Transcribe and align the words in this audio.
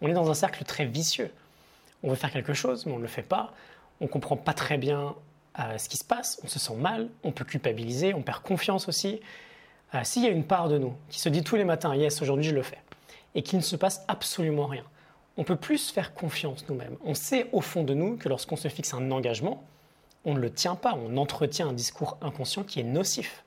On 0.00 0.08
est 0.08 0.12
dans 0.12 0.30
un 0.30 0.34
cercle 0.34 0.64
très 0.64 0.84
vicieux. 0.84 1.32
On 2.02 2.10
veut 2.10 2.16
faire 2.16 2.30
quelque 2.30 2.54
chose, 2.54 2.86
mais 2.86 2.92
on 2.92 2.98
ne 2.98 3.02
le 3.02 3.08
fait 3.08 3.22
pas. 3.22 3.52
On 4.00 4.04
ne 4.04 4.10
comprend 4.10 4.36
pas 4.36 4.52
très 4.52 4.76
bien 4.76 5.14
euh, 5.58 5.78
ce 5.78 5.88
qui 5.88 5.96
se 5.96 6.04
passe, 6.04 6.38
on 6.44 6.48
se 6.48 6.58
sent 6.58 6.74
mal, 6.76 7.08
on 7.24 7.32
peut 7.32 7.44
culpabiliser, 7.44 8.12
on 8.12 8.20
perd 8.20 8.42
confiance 8.42 8.88
aussi. 8.88 9.20
Euh, 9.94 10.00
s'il 10.04 10.22
y 10.22 10.26
a 10.26 10.30
une 10.30 10.44
part 10.44 10.68
de 10.68 10.76
nous 10.76 10.94
qui 11.08 11.18
se 11.18 11.30
dit 11.30 11.42
tous 11.42 11.56
les 11.56 11.64
matins, 11.64 11.94
yes, 11.94 12.20
aujourd'hui 12.20 12.44
je 12.44 12.54
le 12.54 12.62
fais, 12.62 12.78
et 13.34 13.42
qu'il 13.42 13.58
ne 13.58 13.64
se 13.64 13.76
passe 13.76 14.04
absolument 14.06 14.66
rien, 14.66 14.84
on 15.38 15.44
peut 15.44 15.56
plus 15.56 15.90
faire 15.90 16.12
confiance 16.12 16.66
nous-mêmes. 16.68 16.96
On 17.04 17.14
sait 17.14 17.48
au 17.52 17.62
fond 17.62 17.84
de 17.84 17.94
nous 17.94 18.16
que 18.16 18.28
lorsqu'on 18.28 18.56
se 18.56 18.68
fixe 18.68 18.92
un 18.92 19.10
engagement, 19.10 19.64
on 20.26 20.34
ne 20.34 20.40
le 20.40 20.52
tient 20.52 20.74
pas, 20.74 20.94
on 20.94 21.16
entretient 21.16 21.68
un 21.68 21.72
discours 21.72 22.18
inconscient 22.20 22.64
qui 22.64 22.80
est 22.80 22.84
nocif. 22.84 23.42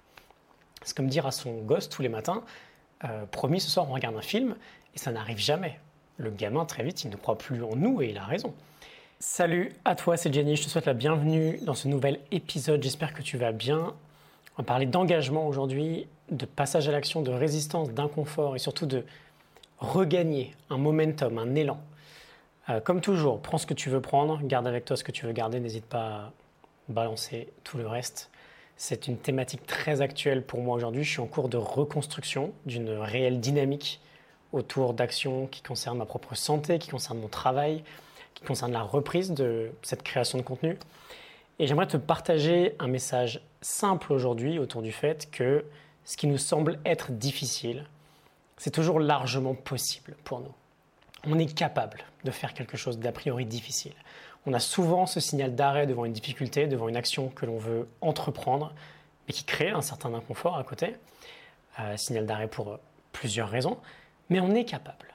C'est 0.81 0.97
comme 0.97 1.09
dire 1.09 1.27
à 1.27 1.31
son 1.31 1.59
gosse 1.59 1.89
tous 1.89 2.01
les 2.01 2.09
matins, 2.09 2.43
euh, 3.03 3.25
promis 3.27 3.59
ce 3.59 3.69
soir 3.69 3.87
on 3.87 3.93
regarde 3.93 4.15
un 4.15 4.21
film, 4.21 4.55
et 4.95 4.97
ça 4.97 5.11
n'arrive 5.11 5.37
jamais 5.37 5.79
le 6.19 6.29
gamin, 6.29 6.65
très 6.65 6.83
vite, 6.83 7.03
il 7.03 7.09
ne 7.09 7.15
croit 7.15 7.37
plus 7.37 7.63
en 7.63 7.75
nous 7.75 8.01
et 8.01 8.09
il 8.09 8.17
a 8.17 8.25
raison. 8.25 8.53
Salut 9.19 9.71
à 9.85 9.95
toi, 9.95 10.17
c'est 10.17 10.33
Jenny, 10.33 10.55
je 10.55 10.63
te 10.63 10.69
souhaite 10.69 10.85
la 10.85 10.93
bienvenue 10.93 11.59
dans 11.63 11.73
ce 11.73 11.87
nouvel 11.87 12.19
épisode, 12.31 12.83
j'espère 12.83 13.13
que 13.13 13.21
tu 13.21 13.37
vas 13.37 13.51
bien. 13.51 13.93
On 14.57 14.61
va 14.61 14.63
parler 14.63 14.85
d'engagement 14.85 15.47
aujourd'hui, 15.47 16.07
de 16.29 16.45
passage 16.45 16.87
à 16.87 16.91
l'action, 16.91 17.21
de 17.21 17.31
résistance, 17.31 17.91
d'inconfort 17.91 18.55
et 18.55 18.59
surtout 18.59 18.85
de 18.85 19.03
regagner 19.79 20.53
un 20.69 20.77
momentum, 20.77 21.37
un 21.37 21.55
élan. 21.55 21.79
Euh, 22.69 22.81
comme 22.81 23.01
toujours, 23.01 23.41
prends 23.41 23.57
ce 23.57 23.65
que 23.65 23.73
tu 23.73 23.89
veux 23.89 24.01
prendre, 24.01 24.39
garde 24.43 24.67
avec 24.67 24.85
toi 24.85 24.97
ce 24.97 25.03
que 25.03 25.11
tu 25.11 25.25
veux 25.25 25.31
garder, 25.31 25.59
n'hésite 25.59 25.85
pas 25.85 25.99
à 25.99 26.31
balancer 26.89 27.47
tout 27.63 27.77
le 27.77 27.87
reste. 27.87 28.29
C'est 28.75 29.07
une 29.07 29.17
thématique 29.17 29.65
très 29.65 30.01
actuelle 30.01 30.43
pour 30.43 30.61
moi 30.61 30.75
aujourd'hui. 30.75 31.03
Je 31.03 31.09
suis 31.09 31.21
en 31.21 31.27
cours 31.27 31.49
de 31.49 31.57
reconstruction 31.57 32.53
d'une 32.65 32.89
réelle 32.89 33.39
dynamique 33.39 33.99
autour 34.51 34.93
d'actions 34.93 35.47
qui 35.47 35.61
concernent 35.61 35.97
ma 35.97 36.05
propre 36.05 36.35
santé, 36.35 36.79
qui 36.79 36.89
concernent 36.89 37.19
mon 37.19 37.27
travail, 37.27 37.83
qui 38.33 38.43
concernent 38.43 38.71
la 38.71 38.83
reprise 38.83 39.31
de 39.31 39.71
cette 39.81 40.03
création 40.03 40.37
de 40.37 40.43
contenu. 40.43 40.77
Et 41.59 41.67
j'aimerais 41.67 41.87
te 41.87 41.97
partager 41.97 42.75
un 42.79 42.87
message 42.87 43.41
simple 43.61 44.13
aujourd'hui 44.13 44.59
autour 44.59 44.81
du 44.81 44.91
fait 44.91 45.29
que 45.29 45.65
ce 46.05 46.17
qui 46.17 46.27
nous 46.27 46.37
semble 46.37 46.79
être 46.85 47.11
difficile, 47.11 47.85
c'est 48.57 48.71
toujours 48.71 48.99
largement 48.99 49.53
possible 49.53 50.15
pour 50.23 50.39
nous. 50.39 50.53
On 51.27 51.37
est 51.37 51.53
capable 51.53 51.99
de 52.23 52.31
faire 52.31 52.53
quelque 52.53 52.77
chose 52.77 52.97
d'a 52.97 53.11
priori 53.11 53.45
difficile. 53.45 53.93
On 54.45 54.53
a 54.53 54.59
souvent 54.59 55.05
ce 55.05 55.19
signal 55.19 55.53
d'arrêt 55.53 55.85
devant 55.85 56.05
une 56.05 56.13
difficulté, 56.13 56.67
devant 56.67 56.87
une 56.87 56.95
action 56.95 57.27
que 57.27 57.45
l'on 57.45 57.57
veut 57.57 57.87
entreprendre, 57.99 58.73
mais 59.27 59.33
qui 59.33 59.43
crée 59.43 59.69
un 59.69 59.81
certain 59.81 60.13
inconfort 60.13 60.57
à 60.57 60.63
côté. 60.63 60.95
Euh, 61.79 61.97
signal 61.97 62.25
d'arrêt 62.25 62.47
pour 62.47 62.79
plusieurs 63.11 63.49
raisons 63.49 63.77
mais 64.29 64.39
on 64.39 64.53
est 64.53 64.65
capable. 64.65 65.07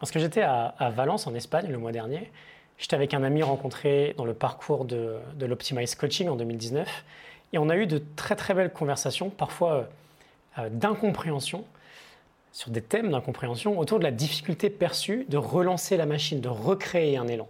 Parce 0.00 0.10
que 0.10 0.18
j'étais 0.18 0.42
à, 0.42 0.74
Valence, 0.94 1.26
en 1.26 1.34
Espagne, 1.34 1.70
le 1.70 1.78
mois 1.78 1.92
dernier. 1.92 2.30
J'étais 2.78 2.96
avec 2.96 3.14
un 3.14 3.22
ami 3.22 3.42
rencontré 3.42 4.14
dans 4.16 4.24
le 4.24 4.34
parcours 4.34 4.84
de, 4.84 5.16
de 5.36 5.46
l'Optimize 5.46 5.94
Coaching 5.94 6.28
en 6.28 6.36
2019. 6.36 7.04
Et 7.52 7.58
on 7.58 7.68
a 7.68 7.76
eu 7.76 7.86
de 7.86 8.02
très 8.16 8.36
très 8.36 8.52
belles 8.52 8.72
conversations, 8.72 9.30
parfois 9.30 9.88
euh, 10.58 10.68
d'incompréhension, 10.68 11.64
sur 12.52 12.70
des 12.70 12.82
thèmes 12.82 13.10
d'incompréhension 13.10 13.78
autour 13.78 13.98
de 13.98 14.04
la 14.04 14.10
difficulté 14.10 14.70
perçue 14.70 15.24
de 15.28 15.36
relancer 15.36 15.96
la 15.96 16.06
machine, 16.06 16.40
de 16.40 16.48
recréer 16.48 17.16
un 17.16 17.26
élan. 17.26 17.48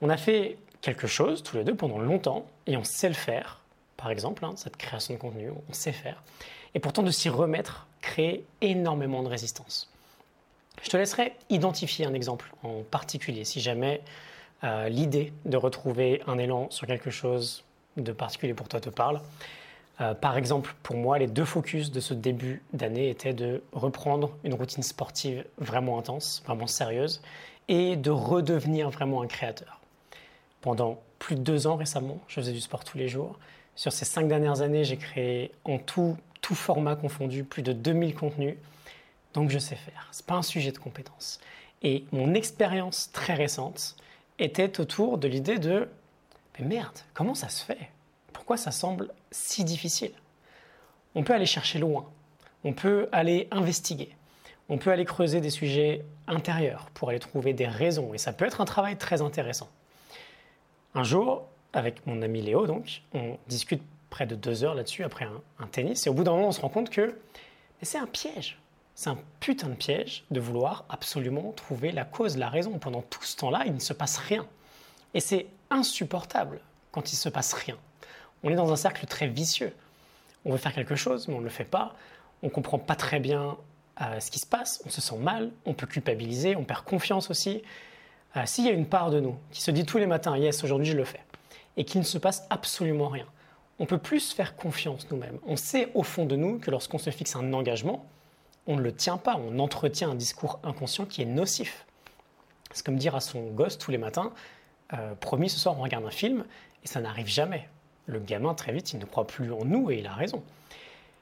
On 0.00 0.10
a 0.10 0.16
fait 0.16 0.58
quelque 0.80 1.06
chose 1.06 1.42
tous 1.42 1.56
les 1.56 1.64
deux 1.64 1.74
pendant 1.74 1.98
longtemps 1.98 2.46
et 2.66 2.76
on 2.76 2.84
sait 2.84 3.08
le 3.08 3.14
faire, 3.14 3.60
par 3.96 4.10
exemple, 4.10 4.44
hein, 4.44 4.52
cette 4.56 4.76
création 4.76 5.14
de 5.14 5.18
contenu, 5.18 5.50
on 5.68 5.72
sait 5.72 5.92
faire. 5.92 6.22
Et 6.74 6.80
pourtant, 6.80 7.02
de 7.02 7.10
s'y 7.10 7.28
remettre 7.28 7.86
crée 8.00 8.44
énormément 8.60 9.22
de 9.22 9.28
résistance. 9.28 9.90
Je 10.82 10.90
te 10.90 10.96
laisserai 10.96 11.34
identifier 11.50 12.06
un 12.06 12.14
exemple 12.14 12.52
en 12.62 12.82
particulier 12.82 13.44
si 13.44 13.60
jamais 13.60 14.00
euh, 14.64 14.88
l'idée 14.88 15.32
de 15.44 15.56
retrouver 15.56 16.22
un 16.26 16.38
élan 16.38 16.68
sur 16.70 16.86
quelque 16.86 17.10
chose 17.10 17.64
de 17.96 18.12
particulier 18.12 18.54
pour 18.54 18.68
toi 18.68 18.80
te 18.80 18.90
parle. 18.90 19.20
Euh, 20.00 20.14
par 20.14 20.36
exemple, 20.36 20.74
pour 20.82 20.96
moi, 20.96 21.18
les 21.18 21.26
deux 21.26 21.44
focus 21.44 21.90
de 21.90 22.00
ce 22.00 22.14
début 22.14 22.62
d'année 22.72 23.08
étaient 23.10 23.32
de 23.32 23.62
reprendre 23.72 24.30
une 24.44 24.54
routine 24.54 24.82
sportive 24.82 25.44
vraiment 25.58 25.98
intense, 25.98 26.42
vraiment 26.46 26.66
sérieuse, 26.66 27.20
et 27.68 27.96
de 27.96 28.10
redevenir 28.10 28.90
vraiment 28.90 29.22
un 29.22 29.26
créateur. 29.26 29.80
Pendant 30.60 31.00
plus 31.18 31.34
de 31.34 31.40
deux 31.40 31.66
ans 31.66 31.76
récemment, 31.76 32.18
je 32.28 32.34
faisais 32.34 32.52
du 32.52 32.60
sport 32.60 32.84
tous 32.84 32.98
les 32.98 33.08
jours. 33.08 33.38
Sur 33.74 33.92
ces 33.92 34.04
cinq 34.04 34.28
dernières 34.28 34.60
années, 34.60 34.84
j'ai 34.84 34.96
créé 34.96 35.52
en 35.64 35.78
tout, 35.78 36.16
tout 36.40 36.54
format 36.54 36.96
confondu, 36.96 37.44
plus 37.44 37.62
de 37.62 37.72
2000 37.72 38.14
contenus 38.14 38.56
donc 39.34 39.50
je 39.50 39.58
sais 39.58 39.76
faire. 39.76 40.08
Ce 40.12 40.22
n'est 40.22 40.26
pas 40.26 40.34
un 40.34 40.42
sujet 40.42 40.72
de 40.72 40.78
compétence. 40.78 41.40
Et 41.82 42.04
mon 42.12 42.34
expérience 42.34 43.10
très 43.12 43.34
récente 43.34 43.96
était 44.38 44.80
autour 44.80 45.18
de 45.18 45.28
l'idée 45.28 45.58
de 45.58 45.88
mais 46.58 46.66
merde, 46.66 46.98
comment 47.14 47.34
ça 47.34 47.48
se 47.48 47.64
fait? 47.64 47.90
Pourquoi 48.32 48.56
ça 48.56 48.70
semble 48.70 49.12
si 49.30 49.64
difficile? 49.64 50.12
On 51.14 51.22
peut 51.22 51.32
aller 51.32 51.46
chercher 51.46 51.78
loin, 51.78 52.06
on 52.64 52.72
peut 52.72 53.08
aller 53.12 53.48
investiguer, 53.50 54.10
on 54.68 54.78
peut 54.78 54.90
aller 54.90 55.04
creuser 55.04 55.40
des 55.40 55.50
sujets 55.50 56.04
intérieurs 56.26 56.90
pour 56.94 57.10
aller 57.10 57.18
trouver 57.18 57.52
des 57.52 57.66
raisons, 57.66 58.12
et 58.12 58.18
ça 58.18 58.32
peut 58.32 58.44
être 58.44 58.60
un 58.60 58.64
travail 58.64 58.96
très 58.96 59.22
intéressant. 59.22 59.68
Un 60.94 61.04
jour, 61.04 61.46
avec 61.72 62.04
mon 62.06 62.22
ami 62.22 62.42
Léo, 62.42 62.66
donc, 62.66 63.02
on 63.14 63.38
discute 63.46 63.82
près 64.10 64.26
de 64.26 64.34
deux 64.34 64.64
heures 64.64 64.74
là-dessus 64.74 65.04
après 65.04 65.26
un, 65.26 65.40
un, 65.60 65.66
tennis, 65.66 66.06
et 66.06 66.10
au 66.10 66.14
bout 66.14 66.24
d'un 66.24 66.32
moment, 66.32 66.48
on 66.48 66.52
se 66.52 66.60
rend 66.60 66.68
compte 66.68 66.90
que 66.90 67.18
c'est 67.82 67.98
un 67.98 68.06
piège. 68.06 68.58
C'est 68.98 69.10
un 69.10 69.18
putain 69.38 69.68
de 69.68 69.76
piège 69.76 70.24
de 70.32 70.40
vouloir 70.40 70.84
absolument 70.88 71.52
trouver 71.52 71.92
la 71.92 72.04
cause, 72.04 72.36
la 72.36 72.48
raison. 72.48 72.80
Pendant 72.80 73.00
tout 73.00 73.22
ce 73.22 73.36
temps-là, 73.36 73.62
il 73.64 73.72
ne 73.72 73.78
se 73.78 73.92
passe 73.92 74.16
rien. 74.16 74.44
Et 75.14 75.20
c'est 75.20 75.46
insupportable 75.70 76.58
quand 76.90 77.12
il 77.12 77.14
ne 77.14 77.20
se 77.20 77.28
passe 77.28 77.52
rien. 77.52 77.76
On 78.42 78.50
est 78.50 78.56
dans 78.56 78.72
un 78.72 78.76
cercle 78.76 79.06
très 79.06 79.28
vicieux. 79.28 79.72
On 80.44 80.50
veut 80.50 80.58
faire 80.58 80.74
quelque 80.74 80.96
chose, 80.96 81.28
mais 81.28 81.34
on 81.34 81.38
ne 81.38 81.44
le 81.44 81.48
fait 81.48 81.62
pas. 81.62 81.94
On 82.42 82.46
ne 82.48 82.50
comprend 82.50 82.80
pas 82.80 82.96
très 82.96 83.20
bien 83.20 83.56
euh, 84.00 84.18
ce 84.18 84.32
qui 84.32 84.40
se 84.40 84.46
passe. 84.46 84.82
On 84.84 84.90
se 84.90 85.00
sent 85.00 85.18
mal, 85.18 85.52
on 85.64 85.74
peut 85.74 85.86
culpabiliser, 85.86 86.56
on 86.56 86.64
perd 86.64 86.84
confiance 86.84 87.30
aussi. 87.30 87.62
Euh, 88.36 88.46
s'il 88.46 88.64
y 88.64 88.68
a 88.68 88.72
une 88.72 88.88
part 88.88 89.12
de 89.12 89.20
nous 89.20 89.36
qui 89.52 89.62
se 89.62 89.70
dit 89.70 89.86
tous 89.86 89.98
les 89.98 90.06
matins, 90.06 90.36
yes, 90.36 90.64
aujourd'hui 90.64 90.86
je 90.88 90.96
le 90.96 91.04
fais, 91.04 91.20
et 91.76 91.84
qu'il 91.84 92.00
ne 92.00 92.04
se 92.04 92.18
passe 92.18 92.48
absolument 92.50 93.10
rien, 93.10 93.26
on 93.78 93.86
peut 93.86 93.98
plus 93.98 94.32
faire 94.32 94.56
confiance 94.56 95.06
nous-mêmes. 95.12 95.38
On 95.46 95.54
sait 95.54 95.92
au 95.94 96.02
fond 96.02 96.26
de 96.26 96.34
nous 96.34 96.58
que 96.58 96.72
lorsqu'on 96.72 96.98
se 96.98 97.10
fixe 97.10 97.36
un 97.36 97.52
engagement, 97.52 98.04
on 98.68 98.76
ne 98.76 98.82
le 98.82 98.92
tient 98.92 99.16
pas, 99.16 99.36
on 99.36 99.58
entretient 99.58 100.10
un 100.10 100.14
discours 100.14 100.60
inconscient 100.62 101.06
qui 101.06 101.22
est 101.22 101.26
nocif. 101.26 101.86
C'est 102.70 102.84
comme 102.84 102.96
dire 102.96 103.16
à 103.16 103.20
son 103.20 103.46
gosse 103.48 103.78
tous 103.78 103.90
les 103.90 103.98
matins, 103.98 104.32
euh, 104.92 105.14
promis 105.14 105.48
ce 105.48 105.58
soir 105.58 105.74
on 105.76 105.82
regarde 105.82 106.04
un 106.04 106.10
film, 106.10 106.44
et 106.84 106.86
ça 106.86 107.00
n'arrive 107.00 107.26
jamais. 107.26 107.66
Le 108.06 108.20
gamin, 108.20 108.54
très 108.54 108.72
vite, 108.72 108.92
il 108.92 108.98
ne 108.98 109.06
croit 109.06 109.26
plus 109.26 109.52
en 109.52 109.64
nous 109.64 109.90
et 109.90 109.98
il 109.98 110.06
a 110.06 110.12
raison. 110.12 110.42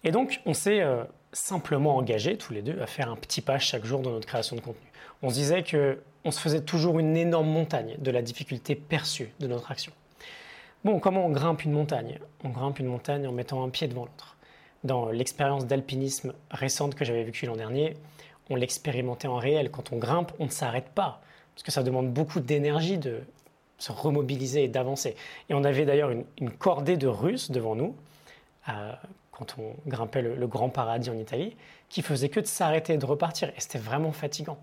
Et 0.04 0.10
donc, 0.10 0.40
on 0.44 0.54
s'est 0.54 0.82
euh, 0.82 1.04
simplement 1.32 1.96
engagés 1.96 2.36
tous 2.36 2.52
les 2.52 2.62
deux 2.62 2.80
à 2.80 2.86
faire 2.86 3.10
un 3.10 3.16
petit 3.16 3.40
pas 3.40 3.58
chaque 3.58 3.84
jour 3.84 4.00
dans 4.00 4.10
notre 4.10 4.26
création 4.26 4.56
de 4.56 4.60
contenu. 4.60 4.86
On 5.22 5.30
se 5.30 5.34
disait 5.34 5.62
que 5.62 6.00
on 6.24 6.32
se 6.32 6.40
faisait 6.40 6.60
toujours 6.60 6.98
une 6.98 7.16
énorme 7.16 7.48
montagne 7.48 7.94
de 7.98 8.10
la 8.10 8.22
difficulté 8.22 8.74
perçue 8.74 9.32
de 9.38 9.46
notre 9.46 9.70
action. 9.70 9.92
Bon, 10.84 10.98
comment 10.98 11.26
on 11.26 11.30
grimpe 11.30 11.64
une 11.64 11.72
montagne? 11.72 12.18
On 12.42 12.48
grimpe 12.48 12.80
une 12.80 12.86
montagne 12.86 13.26
en 13.28 13.32
mettant 13.32 13.62
un 13.62 13.68
pied 13.68 13.86
devant 13.86 14.04
l'autre 14.04 14.35
dans 14.86 15.10
l'expérience 15.10 15.66
d'alpinisme 15.66 16.32
récente 16.50 16.94
que 16.94 17.04
j'avais 17.04 17.24
vécue 17.24 17.46
l'an 17.46 17.56
dernier, 17.56 17.96
on 18.50 18.56
l'expérimentait 18.56 19.28
en 19.28 19.36
réel. 19.36 19.70
Quand 19.70 19.92
on 19.92 19.96
grimpe, 19.96 20.32
on 20.38 20.46
ne 20.46 20.50
s'arrête 20.50 20.88
pas, 20.88 21.20
parce 21.54 21.62
que 21.62 21.72
ça 21.72 21.82
demande 21.82 22.12
beaucoup 22.12 22.40
d'énergie 22.40 22.98
de 22.98 23.20
se 23.78 23.92
remobiliser 23.92 24.64
et 24.64 24.68
d'avancer. 24.68 25.16
Et 25.48 25.54
on 25.54 25.64
avait 25.64 25.84
d'ailleurs 25.84 26.10
une, 26.10 26.50
cordée 26.50 26.96
de 26.96 27.06
Russes 27.06 27.50
devant 27.50 27.74
nous, 27.74 27.94
euh, 28.68 28.92
quand 29.32 29.56
on 29.58 29.74
grimpait 29.86 30.22
le, 30.22 30.46
Grand 30.46 30.70
Paradis 30.70 31.10
en 31.10 31.18
Italie, 31.18 31.56
qui 31.88 32.02
faisait 32.02 32.30
que 32.30 32.40
de 32.40 32.46
s'arrêter 32.46 32.94
et 32.94 32.98
de 32.98 33.06
repartir. 33.06 33.48
Et 33.50 33.60
c'était 33.60 33.78
vraiment 33.78 34.12
fatigant. 34.12 34.58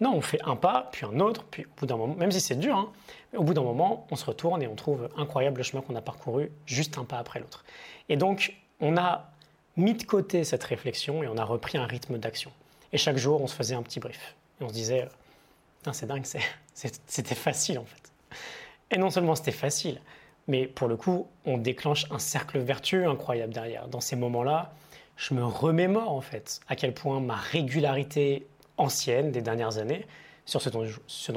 Non, 0.00 0.14
on 0.14 0.20
fait 0.20 0.40
un 0.44 0.56
pas, 0.56 0.88
puis 0.90 1.04
un 1.04 1.20
autre, 1.20 1.44
puis 1.44 1.64
au 1.64 1.80
bout 1.80 1.86
d'un 1.86 1.96
moment, 1.96 2.14
même 2.14 2.32
si 2.32 2.40
c'est 2.40 2.58
dur, 2.58 2.74
hein, 2.74 2.90
au 3.36 3.44
bout 3.44 3.54
d'un 3.54 3.62
moment, 3.62 4.06
on 4.10 4.16
se 4.16 4.24
retourne 4.24 4.62
et 4.62 4.66
on 4.66 4.74
trouve 4.74 5.10
incroyable 5.16 5.58
le 5.58 5.62
chemin 5.62 5.82
qu'on 5.82 5.94
a 5.94 6.00
parcouru, 6.00 6.50
juste 6.64 6.96
un 6.96 7.04
pas 7.04 7.18
après 7.18 7.38
l'autre. 7.38 7.64
Et 8.08 8.16
donc, 8.16 8.56
on 8.80 8.96
a 8.96 9.30
mis 9.76 9.94
de 9.94 10.02
côté 10.02 10.44
cette 10.44 10.64
réflexion 10.64 11.22
et 11.22 11.28
on 11.28 11.36
a 11.36 11.44
repris 11.44 11.78
un 11.78 11.86
rythme 11.86 12.18
d'action. 12.18 12.50
Et 12.92 12.98
chaque 12.98 13.16
jour, 13.16 13.42
on 13.42 13.46
se 13.46 13.54
faisait 13.54 13.74
un 13.74 13.82
petit 13.82 14.00
brief. 14.00 14.34
Et 14.60 14.64
on 14.64 14.68
se 14.68 14.74
disait, 14.74 15.08
c'est 15.92 16.06
dingue, 16.06 16.24
c'était 16.74 17.34
facile 17.34 17.78
en 17.78 17.84
fait. 17.84 18.12
Et 18.90 18.98
non 18.98 19.10
seulement 19.10 19.34
c'était 19.34 19.52
facile, 19.52 20.00
mais 20.48 20.66
pour 20.66 20.88
le 20.88 20.96
coup, 20.96 21.28
on 21.44 21.58
déclenche 21.58 22.06
un 22.10 22.18
cercle 22.18 22.58
vertueux 22.58 23.06
incroyable 23.06 23.52
derrière. 23.52 23.88
Dans 23.88 24.00
ces 24.00 24.16
moments-là, 24.16 24.72
je 25.16 25.34
me 25.34 25.44
remémore 25.44 26.10
en 26.10 26.20
fait 26.20 26.60
à 26.68 26.76
quel 26.76 26.94
point 26.94 27.20
ma 27.20 27.36
régularité 27.36 28.46
ancienne 28.76 29.30
des 29.30 29.42
dernières 29.42 29.78
années, 29.78 30.06
sur 30.46 30.62
ce 30.62 30.70
dont, 30.70 30.86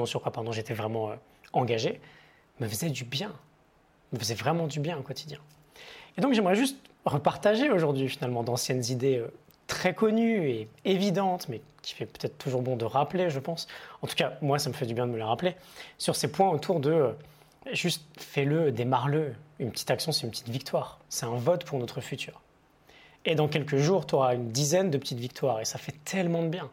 sur 0.06 0.22
quoi 0.22 0.32
j'étais 0.50 0.74
vraiment 0.74 1.10
euh, 1.10 1.16
engagé, 1.52 2.00
me 2.60 2.66
faisait 2.66 2.90
du 2.90 3.04
bien, 3.04 3.32
me 4.12 4.18
faisait 4.18 4.34
vraiment 4.34 4.66
du 4.66 4.80
bien 4.80 4.98
au 4.98 5.02
quotidien. 5.02 5.38
Et 6.16 6.20
donc 6.20 6.32
j'aimerais 6.32 6.54
juste 6.54 6.76
repartager 7.04 7.70
aujourd'hui 7.70 8.08
finalement 8.08 8.42
d'anciennes 8.42 8.84
idées 8.88 9.18
euh, 9.18 9.32
très 9.66 9.94
connue 9.94 10.48
et 10.48 10.68
évidente, 10.84 11.48
mais 11.48 11.60
qui 11.82 11.94
fait 11.94 12.06
peut-être 12.06 12.38
toujours 12.38 12.62
bon 12.62 12.76
de 12.76 12.84
rappeler, 12.84 13.30
je 13.30 13.38
pense. 13.38 13.66
En 14.02 14.06
tout 14.06 14.14
cas, 14.14 14.34
moi, 14.40 14.58
ça 14.58 14.70
me 14.70 14.74
fait 14.74 14.86
du 14.86 14.94
bien 14.94 15.06
de 15.06 15.12
me 15.12 15.18
la 15.18 15.26
rappeler. 15.26 15.54
Sur 15.98 16.16
ces 16.16 16.30
points 16.30 16.48
autour 16.50 16.80
de 16.80 16.90
euh, 16.90 17.12
juste 17.72 18.04
fais-le, 18.18 18.72
démarre-le. 18.72 19.34
Une 19.58 19.70
petite 19.70 19.90
action, 19.90 20.12
c'est 20.12 20.24
une 20.24 20.30
petite 20.30 20.48
victoire. 20.48 20.98
C'est 21.08 21.26
un 21.26 21.36
vote 21.36 21.64
pour 21.64 21.78
notre 21.78 22.00
futur. 22.00 22.40
Et 23.24 23.34
dans 23.34 23.48
quelques 23.48 23.76
jours, 23.76 24.06
tu 24.06 24.14
auras 24.14 24.34
une 24.34 24.50
dizaine 24.50 24.90
de 24.90 24.98
petites 24.98 25.18
victoires 25.18 25.60
et 25.60 25.64
ça 25.64 25.78
fait 25.78 25.94
tellement 26.04 26.42
de 26.42 26.48
bien. 26.48 26.70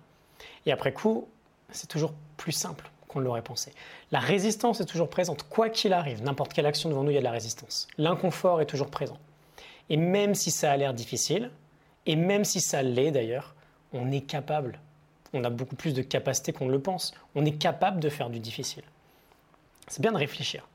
Et 0.65 0.71
après 0.71 0.91
coup, 0.91 1.27
c'est 1.71 1.87
toujours 1.87 2.13
plus 2.37 2.51
simple 2.51 2.89
qu'on 3.07 3.19
l'aurait 3.19 3.41
pensé. 3.41 3.73
La 4.11 4.19
résistance 4.19 4.81
est 4.81 4.85
toujours 4.85 5.09
présente, 5.09 5.44
quoi 5.44 5.69
qu'il 5.69 5.94
arrive. 5.94 6.23
N'importe 6.23 6.53
quelle 6.53 6.65
action 6.65 6.89
devant 6.89 7.03
nous, 7.03 7.11
il 7.11 7.15
y 7.15 7.17
a 7.17 7.21
de 7.21 7.25
la 7.25 7.31
résistance. 7.31 7.87
L'inconfort 7.97 8.61
est 8.61 8.65
toujours 8.65 8.89
présent. 8.89 9.17
Et 9.89 9.98
même 9.98 10.36
si 10.36 10.51
ça 10.51 10.72
a 10.72 10.78
l'air 10.78 10.94
difficile, 10.94 11.51
et 12.06 12.16
même 12.16 12.44
si 12.44 12.62
ça 12.62 12.81
l'est 12.81 13.12
d'ailleurs, 13.12 13.56
on 13.94 14.12
est 14.12 14.22
capable. 14.22 14.80
On 15.33 15.44
a 15.44 15.50
beaucoup 15.50 15.75
plus 15.75 15.94
de 15.94 16.01
capacité 16.01 16.54
qu'on 16.54 16.68
le 16.68 16.80
pense. 16.80 17.13
On 17.36 17.45
est 17.45 17.57
capable 17.57 18.00
de 18.00 18.10
faire 18.10 18.30
du 18.30 18.39
difficile. 18.39 18.83
C'est 19.88 20.01
bien 20.01 20.12
de 20.12 20.18
réfléchir. 20.18 20.68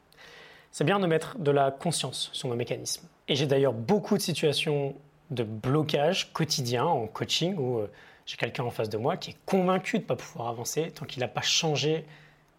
C'est 0.72 0.84
bien 0.84 0.98
de 0.98 1.06
mettre 1.06 1.38
de 1.38 1.50
la 1.50 1.70
conscience 1.70 2.30
sur 2.32 2.48
nos 2.48 2.54
mécanismes. 2.54 3.06
Et 3.28 3.34
j'ai 3.34 3.46
d'ailleurs 3.46 3.72
beaucoup 3.72 4.16
de 4.16 4.22
situations 4.22 4.94
de 5.30 5.42
blocage 5.42 6.32
quotidien 6.32 6.84
en 6.84 7.06
coaching 7.06 7.56
où 7.56 7.78
euh, 7.78 7.90
j'ai 8.26 8.36
quelqu'un 8.36 8.64
en 8.64 8.70
face 8.70 8.88
de 8.88 8.96
moi 8.96 9.16
qui 9.16 9.30
est 9.30 9.36
convaincu 9.46 9.98
de 9.98 10.02
ne 10.02 10.06
pas 10.06 10.16
pouvoir 10.16 10.48
avancer 10.48 10.90
tant 10.90 11.06
qu'il 11.06 11.20
n'a 11.20 11.28
pas 11.28 11.42
changé 11.42 12.04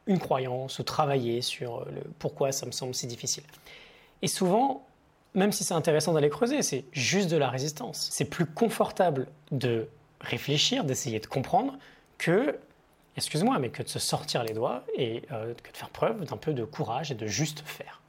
une 0.08 0.20
croyance 0.20 0.80
ou 0.80 0.84
travaillé 0.84 1.42
sur 1.42 1.86
le 1.86 2.02
pourquoi 2.20 2.52
ça 2.52 2.66
me 2.66 2.72
semble 2.72 2.96
si 2.96 3.08
difficile. 3.08 3.44
Et 4.22 4.28
souvent, 4.28 4.87
même 5.34 5.52
si 5.52 5.64
c'est 5.64 5.74
intéressant 5.74 6.14
d'aller 6.14 6.30
creuser, 6.30 6.62
c'est 6.62 6.86
juste 6.92 7.30
de 7.30 7.38
la 7.38 7.50
résistance. 7.50 8.10
C'est 8.12 8.26
plus 8.26 8.46
confortable 8.46 9.28
de 9.52 9.88
réfléchir, 10.22 10.84
d'essayer 10.84 11.20
de 11.20 11.28
comprendre, 11.28 11.78
que, 12.18 12.58
excuse-moi, 13.16 13.60
mais 13.60 13.70
que 13.70 13.84
de 13.84 13.88
se 13.88 14.00
sortir 14.00 14.44
les 14.44 14.54
doigts 14.54 14.84
et 14.98 15.24
euh, 15.32 15.54
que 15.62 15.72
de 15.72 15.78
faire 15.78 15.90
preuve 15.90 16.24
d'un 16.26 16.38
peu 16.38 16.54
de 16.54 16.64
courage 16.64 17.12
et 17.12 17.16
de 17.16 17.28
juste 17.28 17.62
faire. 17.66 18.02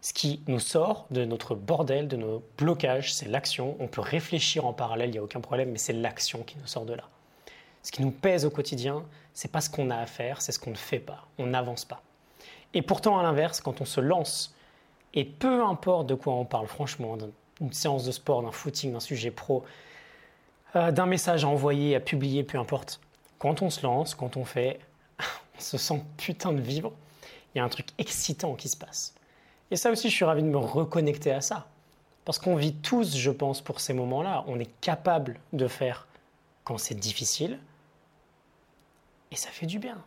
Ce 0.00 0.12
qui 0.12 0.42
nous 0.46 0.60
sort 0.60 1.06
de 1.10 1.24
notre 1.24 1.54
bordel, 1.54 2.06
de 2.06 2.16
nos 2.16 2.44
blocages, 2.56 3.12
c'est 3.12 3.26
l'action. 3.26 3.76
On 3.80 3.88
peut 3.88 4.00
réfléchir 4.00 4.64
en 4.64 4.72
parallèle, 4.72 5.08
il 5.08 5.12
n'y 5.12 5.18
a 5.18 5.22
aucun 5.22 5.40
problème, 5.40 5.70
mais 5.72 5.78
c'est 5.78 5.92
l'action 5.92 6.42
qui 6.44 6.56
nous 6.58 6.66
sort 6.66 6.84
de 6.84 6.94
là. 6.94 7.08
Ce 7.82 7.90
qui 7.90 8.02
nous 8.02 8.10
pèse 8.10 8.44
au 8.44 8.50
quotidien, 8.50 9.04
c'est 9.34 9.50
pas 9.50 9.60
ce 9.60 9.70
qu'on 9.70 9.90
a 9.90 9.96
à 9.96 10.06
faire, 10.06 10.42
c'est 10.42 10.52
ce 10.52 10.58
qu'on 10.58 10.70
ne 10.70 10.76
fait 10.76 10.98
pas. 10.98 11.26
On 11.38 11.46
n'avance 11.46 11.84
pas. 11.84 12.02
Et 12.74 12.82
pourtant, 12.82 13.18
à 13.18 13.22
l'inverse, 13.22 13.60
quand 13.60 13.80
on 13.80 13.84
se 13.84 14.00
lance, 14.00 14.54
et 15.14 15.24
peu 15.24 15.64
importe 15.64 16.06
de 16.06 16.14
quoi 16.14 16.34
on 16.34 16.44
parle, 16.44 16.66
franchement, 16.66 17.16
d'une 17.16 17.72
séance 17.72 18.04
de 18.04 18.12
sport, 18.12 18.42
d'un 18.42 18.52
footing, 18.52 18.92
d'un 18.92 19.00
sujet 19.00 19.30
pro, 19.30 19.64
euh, 20.76 20.90
d'un 20.92 21.06
message 21.06 21.44
à 21.44 21.48
envoyer, 21.48 21.96
à 21.96 22.00
publier, 22.00 22.42
peu 22.42 22.58
importe, 22.58 23.00
quand 23.38 23.62
on 23.62 23.70
se 23.70 23.82
lance, 23.82 24.14
quand 24.14 24.36
on 24.36 24.44
fait, 24.44 24.80
on 25.56 25.60
se 25.60 25.78
sent 25.78 26.02
putain 26.16 26.52
de 26.52 26.60
vivre. 26.60 26.92
Il 27.54 27.58
y 27.58 27.60
a 27.60 27.64
un 27.64 27.68
truc 27.68 27.88
excitant 27.98 28.54
qui 28.54 28.68
se 28.68 28.76
passe. 28.76 29.14
Et 29.70 29.76
ça 29.76 29.90
aussi, 29.90 30.10
je 30.10 30.14
suis 30.14 30.24
ravi 30.24 30.42
de 30.42 30.48
me 30.48 30.58
reconnecter 30.58 31.32
à 31.32 31.40
ça. 31.40 31.66
Parce 32.24 32.38
qu'on 32.38 32.56
vit 32.56 32.74
tous, 32.74 33.16
je 33.16 33.30
pense, 33.30 33.62
pour 33.62 33.80
ces 33.80 33.94
moments-là. 33.94 34.44
On 34.46 34.60
est 34.60 34.70
capable 34.80 35.40
de 35.54 35.66
faire 35.66 36.06
quand 36.64 36.76
c'est 36.76 36.94
difficile. 36.94 37.58
Et 39.30 39.36
ça 39.36 39.48
fait 39.50 39.66
du 39.66 39.78
bien. 39.78 39.98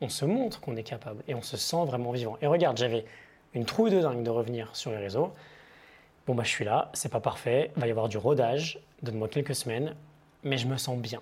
On 0.00 0.08
se 0.08 0.24
montre 0.24 0.60
qu'on 0.60 0.76
est 0.76 0.82
capable 0.82 1.22
et 1.26 1.34
on 1.34 1.42
se 1.42 1.56
sent 1.56 1.84
vraiment 1.86 2.12
vivant. 2.12 2.36
Et 2.42 2.46
regarde, 2.46 2.76
j'avais 2.76 3.04
une 3.54 3.64
trouille 3.64 3.90
de 3.90 4.00
dingue 4.00 4.22
de 4.22 4.30
revenir 4.30 4.74
sur 4.74 4.90
les 4.90 4.98
réseaux. 4.98 5.32
Bon, 6.26 6.34
bah, 6.34 6.44
je 6.44 6.50
suis 6.50 6.64
là, 6.64 6.90
c'est 6.92 7.08
pas 7.08 7.20
parfait, 7.20 7.70
va 7.76 7.86
y 7.86 7.90
avoir 7.90 8.08
du 8.08 8.18
rodage, 8.18 8.78
donne-moi 9.02 9.28
quelques 9.28 9.54
semaines, 9.54 9.94
mais 10.42 10.58
je 10.58 10.66
me 10.66 10.76
sens 10.76 10.98
bien. 10.98 11.20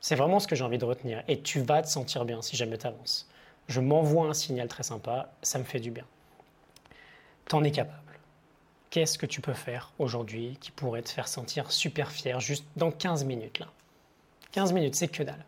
C'est 0.00 0.16
vraiment 0.16 0.40
ce 0.40 0.48
que 0.48 0.56
j'ai 0.56 0.64
envie 0.64 0.78
de 0.78 0.84
retenir. 0.84 1.22
Et 1.28 1.40
tu 1.40 1.60
vas 1.60 1.80
te 1.80 1.88
sentir 1.88 2.24
bien 2.24 2.42
si 2.42 2.56
jamais 2.56 2.76
tu. 2.76 2.88
Je 3.68 3.80
m'envoie 3.80 4.26
un 4.26 4.34
signal 4.34 4.66
très 4.66 4.82
sympa, 4.82 5.32
ça 5.42 5.58
me 5.58 5.64
fait 5.64 5.78
du 5.78 5.90
bien. 5.90 6.04
T'en 7.46 7.62
es 7.62 7.70
capable. 7.70 7.98
Qu'est-ce 8.90 9.16
que 9.16 9.26
tu 9.26 9.40
peux 9.40 9.54
faire 9.54 9.92
aujourd'hui 9.98 10.58
qui 10.60 10.70
pourrait 10.70 11.02
te 11.02 11.08
faire 11.08 11.28
sentir 11.28 11.70
super 11.70 12.10
fier 12.10 12.40
juste 12.40 12.66
dans 12.76 12.90
15 12.90 13.24
minutes 13.24 13.60
là? 13.60 13.68
15 14.50 14.72
minutes, 14.72 14.96
c'est 14.96 15.08
que 15.08 15.22
dalle. 15.22 15.44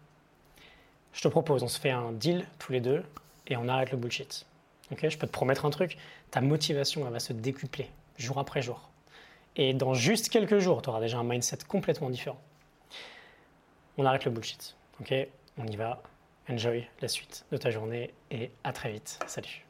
Je 1.12 1.20
te 1.20 1.28
propose, 1.28 1.62
on 1.62 1.68
se 1.68 1.78
fait 1.78 1.90
un 1.90 2.12
deal 2.12 2.46
tous 2.58 2.72
les 2.72 2.80
deux 2.80 3.04
et 3.46 3.56
on 3.56 3.68
arrête 3.68 3.90
le 3.90 3.98
bullshit. 3.98 4.46
Je 4.90 5.18
peux 5.18 5.26
te 5.26 5.32
promettre 5.32 5.64
un 5.64 5.70
truc, 5.70 5.96
ta 6.30 6.40
motivation 6.40 7.04
va 7.08 7.18
se 7.18 7.32
décupler 7.32 7.90
jour 8.16 8.38
après 8.38 8.62
jour. 8.62 8.90
Et 9.56 9.72
dans 9.72 9.94
juste 9.94 10.28
quelques 10.28 10.58
jours, 10.58 10.82
tu 10.82 10.88
auras 10.88 11.00
déjà 11.00 11.18
un 11.18 11.24
mindset 11.24 11.58
complètement 11.68 12.10
différent. 12.10 12.40
On 13.96 14.04
arrête 14.04 14.24
le 14.24 14.30
bullshit. 14.30 14.76
On 15.58 15.66
y 15.66 15.76
va. 15.76 16.02
Enjoy 16.50 16.86
la 17.00 17.08
suite 17.08 17.46
de 17.50 17.56
ta 17.56 17.70
journée 17.70 18.12
et 18.30 18.50
à 18.64 18.72
très 18.72 18.92
vite. 18.92 19.18
Salut. 19.26 19.64